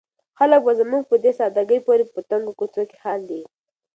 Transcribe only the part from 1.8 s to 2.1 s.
پورې